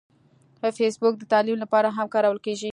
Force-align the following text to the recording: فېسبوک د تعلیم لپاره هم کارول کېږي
فېسبوک 0.77 1.13
د 1.19 1.23
تعلیم 1.31 1.57
لپاره 1.63 1.87
هم 1.97 2.07
کارول 2.13 2.39
کېږي 2.45 2.69